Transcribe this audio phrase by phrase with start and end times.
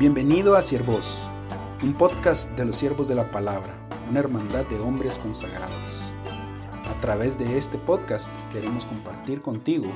[0.00, 1.18] Bienvenido a Siervos,
[1.82, 3.76] un podcast de los siervos de la palabra,
[4.08, 6.00] una hermandad de hombres consagrados.
[6.88, 9.92] A través de este podcast queremos compartir contigo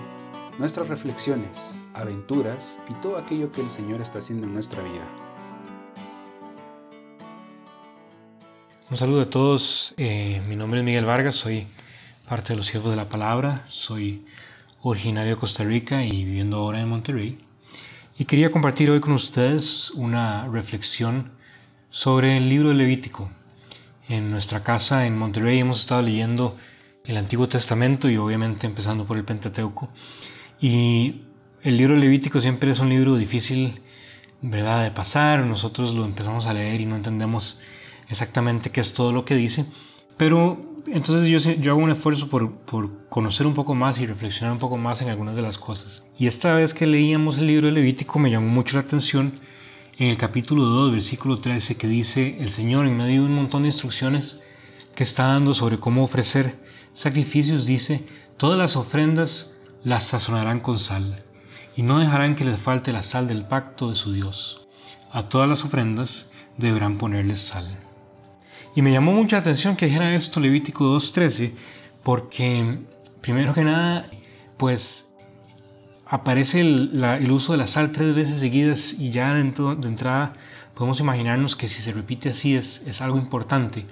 [0.59, 5.09] nuestras reflexiones, aventuras y todo aquello que el Señor está haciendo en nuestra vida.
[8.91, 11.67] Un saludo a todos, eh, mi nombre es Miguel Vargas, soy
[12.29, 14.27] parte de los siervos de la palabra, soy
[14.83, 17.44] originario de Costa Rica y viviendo ahora en Monterrey.
[18.17, 21.33] Y quería compartir hoy con ustedes una reflexión
[21.91, 23.29] sobre el libro Levítico.
[24.09, 26.57] En nuestra casa en Monterrey hemos estado leyendo
[27.05, 29.89] el Antiguo Testamento y obviamente empezando por el Pentateuco.
[30.61, 31.23] Y
[31.65, 33.81] el libro Levítico siempre es un libro difícil,
[34.43, 35.41] ¿verdad?, de pasar.
[35.41, 37.59] Nosotros lo empezamos a leer y no entendemos
[38.09, 39.67] exactamente qué es todo lo que dice.
[40.17, 44.59] Pero entonces yo, hago un esfuerzo por, por, conocer un poco más y reflexionar un
[44.59, 46.05] poco más en algunas de las cosas.
[46.19, 49.33] Y esta vez que leíamos el libro de Levítico me llamó mucho la atención
[49.99, 53.63] en el capítulo 2, versículo 13, que dice el Señor en medio de un montón
[53.63, 54.41] de instrucciones
[54.95, 56.57] que está dando sobre cómo ofrecer
[56.93, 58.05] sacrificios, dice,
[58.37, 61.23] todas las ofrendas las sazonarán con sal,
[61.77, 64.67] y no dejarán que les falte la sal del pacto de su Dios.
[65.13, 67.84] A todas las ofrendas deberán ponerles sal.
[68.75, 71.53] Y me llamó mucha atención que dijera esto Levítico 2.13,
[72.03, 72.79] porque
[73.21, 74.11] primero que nada,
[74.57, 75.15] pues
[76.07, 80.35] aparece el, uso de la sal tres veces seguidas y ya dentro, de entrada
[80.75, 83.87] podemos imaginarnos que si se repite así es, es algo importante.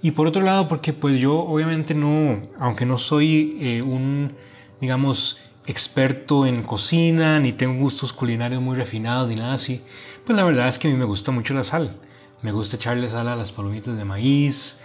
[0.00, 4.32] Y por otro lado, porque pues yo obviamente no, aunque no soy eh, un,
[4.80, 9.82] digamos, experto en cocina, ni tengo gustos culinarios muy refinados, ni nada así,
[10.24, 11.94] pues la verdad es que a mí me gusta mucho la sal.
[12.40, 14.80] Me gusta echarle sal a las palomitas de maíz,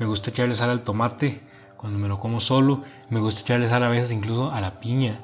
[0.00, 1.40] me gusta echarle sal al tomate
[1.76, 5.20] cuando me lo como solo, me gusta echarle sal a veces incluso a la piña,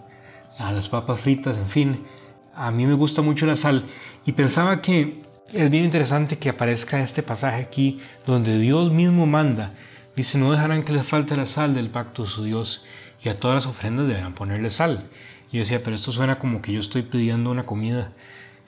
[0.58, 2.06] a las papas fritas, en fin.
[2.54, 3.84] A mí me gusta mucho la sal
[4.24, 9.72] y pensaba que es bien interesante que aparezca este pasaje aquí donde Dios mismo manda.
[10.14, 12.84] Dice, no dejarán que les falte la sal del pacto de su Dios
[13.24, 15.08] y a todas las ofrendas deberán ponerle sal.
[15.50, 18.12] Y yo decía, pero esto suena como que yo estoy pidiendo una comida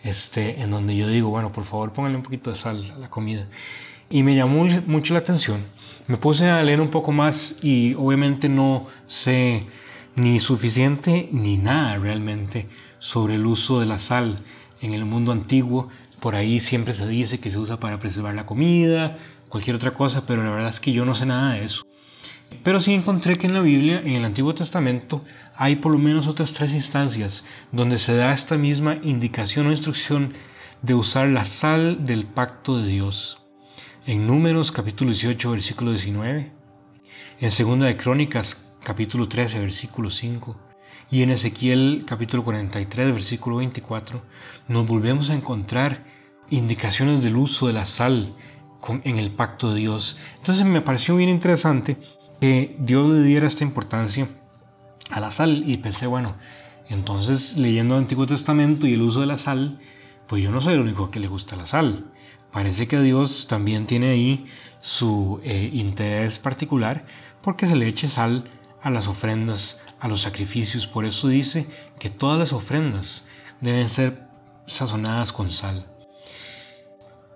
[0.04, 3.10] este, en donde yo digo, bueno, por favor póngale un poquito de sal a la
[3.10, 3.46] comida.
[4.10, 5.60] Y me llamó mucho la atención.
[6.06, 9.64] Me puse a leer un poco más y obviamente no sé
[10.16, 14.36] ni suficiente ni nada realmente sobre el uso de la sal
[14.82, 15.88] en el mundo antiguo.
[16.20, 19.16] Por ahí siempre se dice que se usa para preservar la comida,
[19.48, 21.86] cualquier otra cosa, pero la verdad es que yo no sé nada de eso.
[22.62, 25.24] Pero sí encontré que en la Biblia, en el Antiguo Testamento,
[25.56, 30.32] hay por lo menos otras tres instancias donde se da esta misma indicación o instrucción
[30.82, 33.40] de usar la sal del pacto de Dios.
[34.06, 36.52] En Números capítulo 18 versículo 19,
[37.40, 40.56] en Segunda de Crónicas capítulo 13 versículo 5
[41.10, 44.22] y en Ezequiel capítulo 43 versículo 24
[44.68, 46.04] nos volvemos a encontrar
[46.50, 48.34] indicaciones del uso de la sal
[49.04, 50.18] en el pacto de Dios.
[50.36, 51.96] Entonces me pareció bien interesante
[52.78, 54.28] Dios le diera esta importancia
[55.10, 56.34] a la sal y pensé, bueno,
[56.88, 59.78] entonces leyendo el Antiguo Testamento y el uso de la sal,
[60.26, 62.04] pues yo no soy el único que le gusta la sal.
[62.52, 64.46] Parece que Dios también tiene ahí
[64.80, 67.04] su eh, interés particular
[67.42, 68.44] porque se le eche sal
[68.82, 70.86] a las ofrendas, a los sacrificios.
[70.86, 71.66] Por eso dice
[71.98, 73.28] que todas las ofrendas
[73.60, 74.28] deben ser
[74.66, 75.86] sazonadas con sal.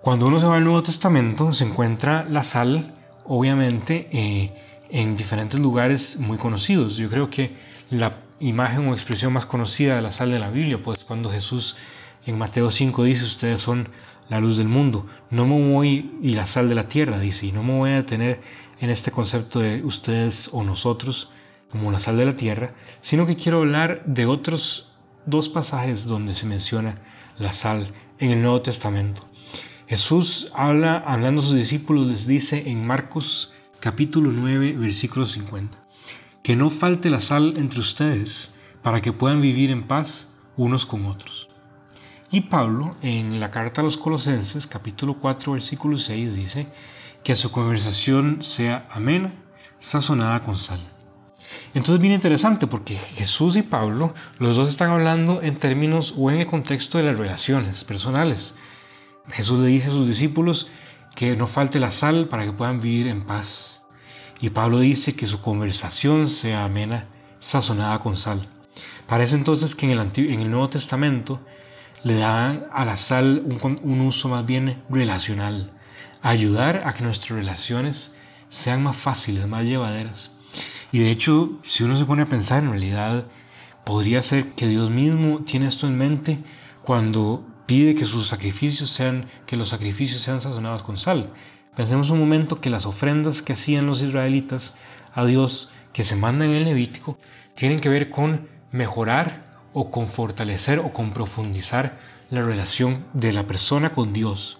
[0.01, 2.95] Cuando uno se va al Nuevo Testamento se encuentra la sal,
[3.25, 4.53] obviamente, eh,
[4.89, 6.97] en diferentes lugares muy conocidos.
[6.97, 7.55] Yo creo que
[7.89, 11.77] la imagen o expresión más conocida de la sal de la Biblia, pues cuando Jesús
[12.25, 13.89] en Mateo 5 dice, ustedes son
[14.29, 17.51] la luz del mundo, no me voy, y la sal de la tierra, dice, y
[17.51, 18.41] no me voy a detener
[18.79, 21.31] en este concepto de ustedes o nosotros
[21.71, 24.93] como la sal de la tierra, sino que quiero hablar de otros
[25.25, 26.99] dos pasajes donde se menciona
[27.37, 27.87] la sal
[28.19, 29.23] en el Nuevo Testamento.
[29.87, 35.77] Jesús habla, hablando a sus discípulos, les dice en Marcos capítulo 9, versículo 50.
[36.43, 41.05] Que no falte la sal entre ustedes para que puedan vivir en paz unos con
[41.05, 41.49] otros.
[42.29, 46.67] Y Pablo, en la carta a los Colosenses, capítulo 4, versículo 6, dice
[47.23, 49.33] que su conversación sea amena,
[49.79, 50.79] sazonada con sal.
[51.73, 56.41] Entonces, bien interesante porque Jesús y Pablo, los dos están hablando en términos o en
[56.41, 58.55] el contexto de las relaciones personales.
[59.31, 60.67] Jesús le dice a sus discípulos
[61.15, 63.85] que no falte la sal para que puedan vivir en paz.
[64.41, 67.05] Y Pablo dice que su conversación sea amena,
[67.39, 68.41] sazonada con sal.
[69.07, 71.41] Parece entonces que en el, en el Nuevo Testamento
[72.03, 75.73] le da a la sal un, un uso más bien relacional,
[76.21, 78.15] ayudar a que nuestras relaciones
[78.49, 80.31] sean más fáciles, más llevaderas.
[80.91, 83.25] Y de hecho, si uno se pone a pensar, en realidad
[83.85, 86.39] podría ser que Dios mismo tiene esto en mente
[86.83, 91.31] cuando pide que sus sacrificios sean, que los sacrificios sean sazonados con sal.
[91.75, 94.75] Pensemos un momento que las ofrendas que hacían los israelitas
[95.13, 97.19] a Dios, que se mandan en el Levítico,
[97.53, 101.99] tienen que ver con mejorar o con fortalecer o con profundizar
[102.31, 104.57] la relación de la persona con Dios.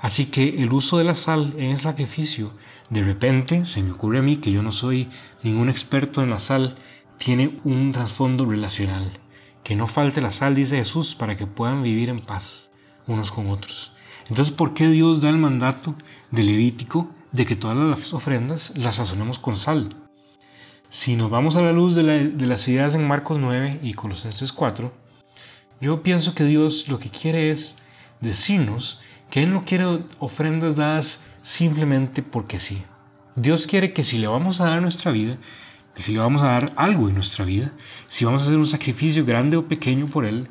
[0.00, 2.52] Así que el uso de la sal en el sacrificio,
[2.88, 5.08] de repente, se me ocurre a mí que yo no soy
[5.44, 6.74] ningún experto en la sal,
[7.16, 9.08] tiene un trasfondo relacional.
[9.70, 12.72] Que no falte la sal, dice Jesús, para que puedan vivir en paz
[13.06, 13.92] unos con otros.
[14.28, 15.94] Entonces, ¿por qué Dios da el mandato
[16.32, 19.94] de Levítico de que todas las ofrendas las sazonemos con sal?
[20.88, 24.52] Si nos vamos a la luz de, de las ideas en Marcos 9 y Colosenses
[24.52, 24.92] 4,
[25.80, 27.78] yo pienso que Dios lo que quiere es
[28.20, 29.00] decirnos
[29.30, 29.84] que Él no quiere
[30.18, 32.82] ofrendas dadas simplemente porque sí.
[33.36, 35.38] Dios quiere que si le vamos a dar nuestra vida,
[35.94, 37.72] que si vamos a dar algo en nuestra vida,
[38.08, 40.48] si vamos a hacer un sacrificio grande o pequeño por Él,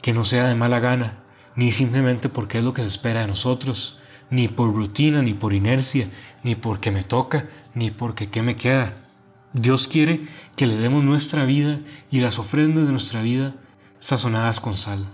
[0.00, 1.18] que no sea de mala gana,
[1.56, 3.98] ni simplemente porque es lo que se espera de nosotros,
[4.30, 6.08] ni por rutina, ni por inercia,
[6.42, 8.94] ni porque me toca, ni porque qué me queda.
[9.52, 10.22] Dios quiere
[10.56, 11.80] que le demos nuestra vida
[12.10, 13.54] y las ofrendas de nuestra vida
[14.00, 15.06] sazonadas con sal.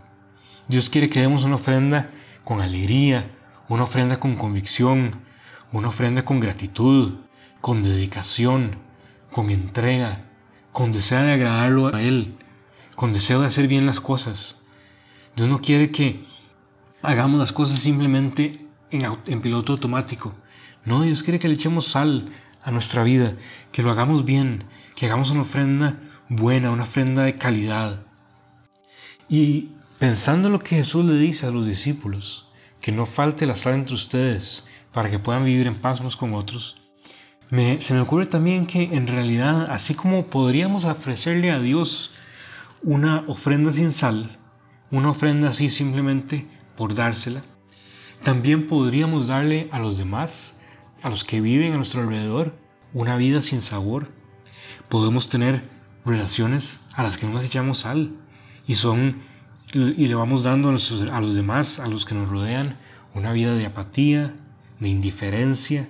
[0.68, 2.10] Dios quiere que demos una ofrenda
[2.44, 3.30] con alegría,
[3.68, 5.20] una ofrenda con convicción,
[5.72, 7.14] una ofrenda con gratitud,
[7.60, 8.76] con dedicación,
[9.32, 10.24] con entrega,
[10.72, 12.36] con deseo de agradarlo a Él,
[12.96, 14.56] con deseo de hacer bien las cosas.
[15.36, 16.24] Dios no quiere que
[17.02, 20.32] hagamos las cosas simplemente en, piloto automático.
[20.84, 22.30] No, Dios quiere que le echemos sal
[22.62, 23.34] a nuestra vida,
[23.72, 24.64] que lo hagamos bien,
[24.96, 25.98] que hagamos una ofrenda
[26.28, 28.02] buena, una ofrenda de calidad.
[29.28, 32.46] Y Pensando en lo que Jesús le dice a los discípulos,
[32.80, 36.34] que no falte la sal entre ustedes para que puedan vivir en paz unos con
[36.34, 36.76] otros,
[37.50, 42.12] se me ocurre también que en realidad, así como podríamos ofrecerle a Dios
[42.82, 44.36] una ofrenda sin sal,
[44.90, 46.46] una ofrenda así simplemente
[46.76, 47.42] por dársela,
[48.22, 50.60] también podríamos darle a los demás,
[51.02, 52.54] a los que viven a nuestro alrededor,
[52.92, 54.08] una vida sin sabor.
[54.88, 55.62] Podemos tener
[56.04, 58.12] relaciones a las que no les echamos sal
[58.66, 59.22] y son
[59.72, 62.78] y le vamos dando a los, demás, a los que nos rodean,
[63.14, 64.34] una vida de apatía,
[64.80, 65.88] de indiferencia,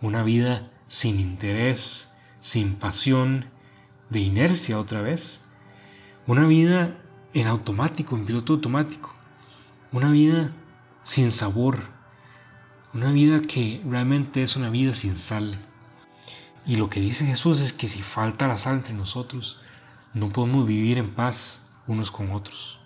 [0.00, 3.46] una vida sin interés, sin pasión,
[4.10, 5.42] de inercia otra vez,
[6.26, 6.96] una vida
[7.34, 9.14] en automático, en piloto automático,
[9.92, 10.52] una vida
[11.04, 11.80] sin sabor,
[12.94, 15.58] una vida que realmente es una vida sin sal.
[16.64, 19.60] Y lo que dice Jesús es que si falta la sal entre nosotros,
[20.14, 22.80] no podemos vivir en paz unos con otros.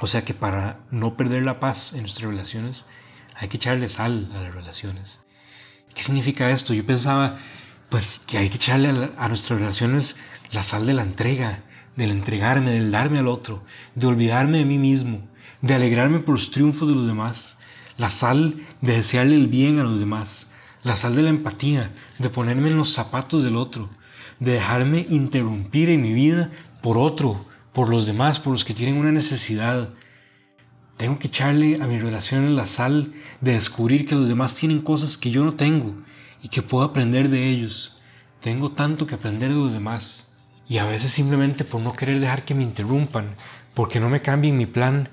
[0.00, 2.86] O sea que para no perder la paz en nuestras relaciones,
[3.36, 5.20] hay que echarle sal a las relaciones.
[5.94, 6.74] ¿Qué significa esto?
[6.74, 7.36] Yo pensaba,
[7.88, 10.16] pues, que hay que echarle a, nuestras relaciones
[10.52, 11.60] la sal de la entrega,
[11.96, 13.64] del entregarme, del darme al otro,
[13.94, 15.20] de olvidarme de mí mismo,
[15.62, 17.56] de alegrarme por los triunfos de los demás,
[17.98, 20.50] la sal de desearle el bien a los demás,
[20.82, 23.90] la sal de la empatía, de ponerme en los zapatos del otro,
[24.38, 26.50] de dejarme interrumpir en mi vida
[26.82, 29.90] por otro, por los demás, por los que tienen una necesidad.
[31.00, 35.16] Tengo que echarle a mi relación la sal de descubrir que los demás tienen cosas
[35.16, 35.94] que yo no tengo
[36.42, 37.98] y que puedo aprender de ellos.
[38.42, 40.30] Tengo tanto que aprender de los demás.
[40.68, 43.34] Y a veces simplemente por no querer dejar que me interrumpan,
[43.72, 45.08] porque no me cambien mi plan,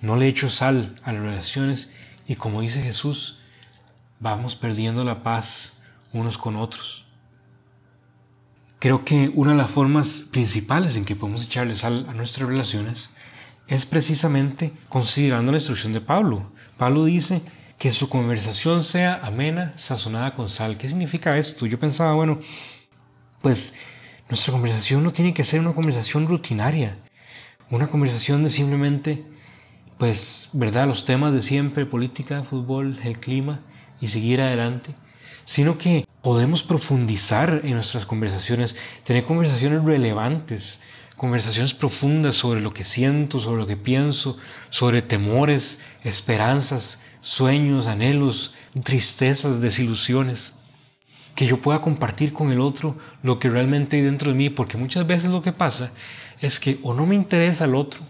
[0.00, 1.92] no le echo sal a las relaciones
[2.26, 3.40] y como dice Jesús,
[4.20, 5.82] vamos perdiendo la paz
[6.14, 7.04] unos con otros.
[8.78, 13.10] Creo que una de las formas principales en que podemos echarle sal a nuestras relaciones
[13.68, 16.50] es precisamente considerando la instrucción de Pablo.
[16.76, 17.42] Pablo dice
[17.78, 20.78] que su conversación sea amena, sazonada con sal.
[20.78, 21.66] ¿Qué significa esto?
[21.66, 22.38] Yo pensaba, bueno,
[23.42, 23.78] pues
[24.28, 26.96] nuestra conversación no tiene que ser una conversación rutinaria,
[27.70, 29.24] una conversación de simplemente,
[29.98, 30.86] pues, ¿verdad?
[30.86, 33.60] Los temas de siempre, política, fútbol, el clima
[34.00, 34.94] y seguir adelante,
[35.44, 40.80] sino que podemos profundizar en nuestras conversaciones, tener conversaciones relevantes,
[41.16, 44.38] conversaciones profundas sobre lo que siento, sobre lo que pienso,
[44.70, 48.54] sobre temores, esperanzas, sueños, anhelos,
[48.84, 50.54] tristezas, desilusiones.
[51.34, 54.76] Que yo pueda compartir con el otro lo que realmente hay dentro de mí, porque
[54.76, 55.90] muchas veces lo que pasa
[56.40, 58.00] es que o no me interesa al otro,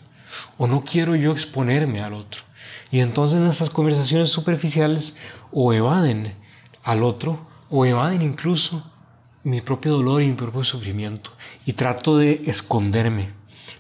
[0.59, 2.43] o no quiero yo exponerme al otro.
[2.91, 5.19] Y entonces esas conversaciones superficiales
[5.53, 6.35] o evaden
[6.85, 8.85] al otro o evaden incluso
[9.47, 11.31] mi propio dolor y mi propio sufrimiento
[11.65, 13.29] y trato de esconderme.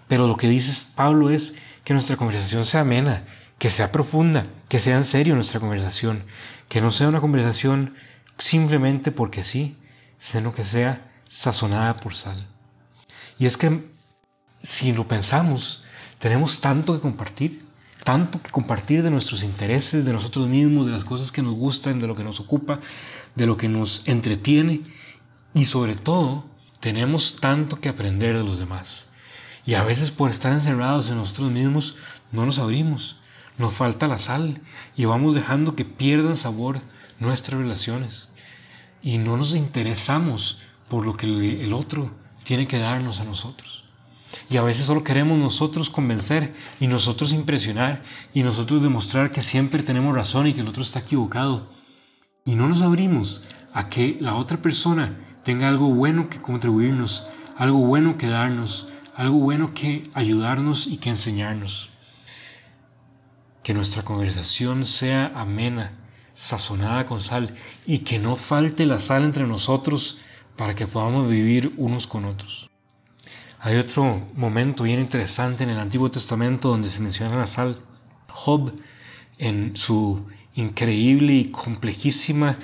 [0.06, 3.24] Pero lo que dice Pablo es que nuestra conversación sea amena,
[3.58, 6.22] que sea profunda, que sea en serio nuestra conversación,
[6.68, 7.94] que no sea una conversación
[8.38, 9.76] simplemente porque sí,
[10.18, 12.46] sino que sea sazonada por sal.
[13.36, 13.90] Y es que
[14.62, 15.82] si lo pensamos,
[16.18, 17.66] tenemos tanto que compartir,
[18.04, 21.98] tanto que compartir de nuestros intereses, de nosotros mismos, de las cosas que nos gustan,
[21.98, 22.78] de lo que nos ocupa,
[23.34, 24.82] de lo que nos entretiene
[25.56, 26.44] y sobre todo
[26.80, 29.08] tenemos tanto que aprender de los demás.
[29.64, 31.96] Y a veces por estar encerrados en nosotros mismos
[32.30, 33.16] no nos abrimos,
[33.56, 34.60] nos falta la sal
[34.96, 36.82] y vamos dejando que pierdan sabor
[37.18, 38.28] nuestras relaciones.
[39.02, 40.58] Y no nos interesamos
[40.90, 42.10] por lo que el otro
[42.44, 43.84] tiene que darnos a nosotros.
[44.50, 48.02] Y a veces solo queremos nosotros convencer y nosotros impresionar
[48.34, 51.66] y nosotros demostrar que siempre tenemos razón y que el otro está equivocado.
[52.44, 53.40] Y no nos abrimos
[53.72, 59.38] a que la otra persona tenga algo bueno que contribuirnos, algo bueno que darnos, algo
[59.38, 61.90] bueno que ayudarnos y que enseñarnos.
[63.62, 65.92] Que nuestra conversación sea amena,
[66.32, 67.54] sazonada con sal
[67.86, 70.18] y que no falte la sal entre nosotros
[70.56, 72.68] para que podamos vivir unos con otros.
[73.60, 77.78] Hay otro momento bien interesante en el Antiguo Testamento donde se menciona la sal.
[78.26, 78.72] Job,
[79.38, 80.26] en su
[80.56, 82.58] increíble y complejísima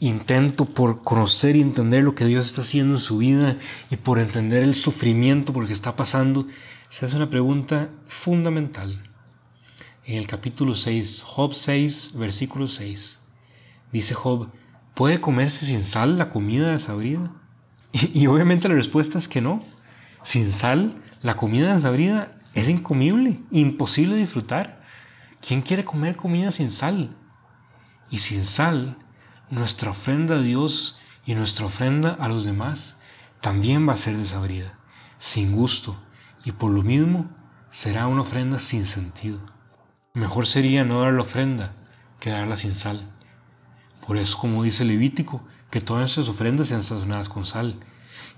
[0.00, 3.56] intento por conocer y entender lo que Dios está haciendo en su vida
[3.90, 6.46] y por entender el sufrimiento por el que está pasando,
[6.88, 9.02] se hace una pregunta fundamental.
[10.04, 13.18] En el capítulo 6, Job 6, versículo 6,
[13.92, 14.50] dice Job,
[14.94, 17.32] ¿puede comerse sin sal la comida desabrida?
[17.92, 19.64] Y, y obviamente la respuesta es que no.
[20.22, 24.82] Sin sal, la comida desabrida es incomible, imposible disfrutar.
[25.40, 27.10] ¿Quién quiere comer comida sin sal?
[28.10, 28.96] Y sin sal,
[29.50, 32.98] nuestra ofrenda a Dios y nuestra ofrenda a los demás
[33.40, 34.78] también va a ser desabrida,
[35.18, 35.96] sin gusto,
[36.44, 37.28] y por lo mismo
[37.70, 39.38] será una ofrenda sin sentido.
[40.14, 41.74] Mejor sería no dar la ofrenda
[42.20, 43.10] que darla sin sal.
[44.06, 47.78] Por eso, como dice Levítico, que todas nuestras ofrendas sean sazonadas con sal,